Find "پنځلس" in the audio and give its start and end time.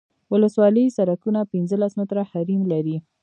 1.51-1.91